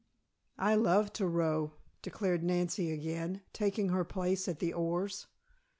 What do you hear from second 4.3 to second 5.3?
at the oars.